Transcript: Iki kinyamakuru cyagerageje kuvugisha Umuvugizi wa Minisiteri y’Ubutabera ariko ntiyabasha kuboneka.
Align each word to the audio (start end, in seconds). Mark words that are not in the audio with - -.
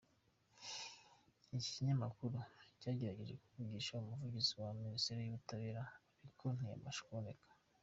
Iki 1.57 1.69
kinyamakuru 1.75 2.37
cyagerageje 2.79 3.35
kuvugisha 3.43 3.93
Umuvugizi 4.01 4.51
wa 4.61 4.69
Minisiteri 4.81 5.21
y’Ubutabera 5.25 5.81
ariko 6.21 6.43
ntiyabasha 6.53 7.03
kuboneka. 7.07 7.47